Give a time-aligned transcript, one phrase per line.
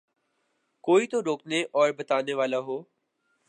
[0.83, 2.77] کوئی تو روکنے اور بتانے والا ہو۔